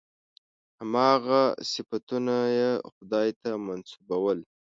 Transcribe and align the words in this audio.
هماغه 0.79 1.41
صفتونه 1.73 2.35
یې 2.57 2.71
خدای 2.93 3.29
ته 3.41 3.49
منسوبول. 3.65 4.39